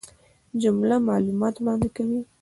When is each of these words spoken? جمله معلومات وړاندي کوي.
جمله 0.61 0.95
معلومات 1.09 1.55
وړاندي 1.57 1.89
کوي. 1.97 2.19